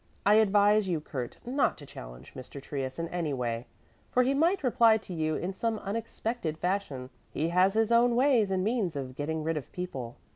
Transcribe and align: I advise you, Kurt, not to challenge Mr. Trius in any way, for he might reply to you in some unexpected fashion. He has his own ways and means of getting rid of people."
I 0.25 0.33
advise 0.41 0.87
you, 0.87 0.99
Kurt, 0.99 1.37
not 1.45 1.77
to 1.77 1.85
challenge 1.85 2.33
Mr. 2.33 2.59
Trius 2.59 2.97
in 2.97 3.07
any 3.09 3.33
way, 3.35 3.67
for 4.09 4.23
he 4.23 4.33
might 4.33 4.63
reply 4.63 4.97
to 4.97 5.13
you 5.13 5.35
in 5.35 5.53
some 5.53 5.77
unexpected 5.77 6.57
fashion. 6.57 7.11
He 7.29 7.49
has 7.49 7.75
his 7.75 7.91
own 7.91 8.15
ways 8.15 8.49
and 8.49 8.63
means 8.63 8.95
of 8.95 9.13
getting 9.13 9.43
rid 9.43 9.57
of 9.57 9.71
people." 9.71 10.15